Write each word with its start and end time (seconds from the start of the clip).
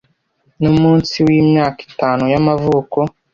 Numunsi 0.61 1.15
wimyaka 1.25 1.79
itanu 1.89 2.23
y'amavuko. 2.33 2.97